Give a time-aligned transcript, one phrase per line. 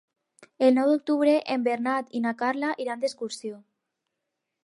[0.67, 3.63] El nou d'octubre en Bernat i na Carla iran d'excursió.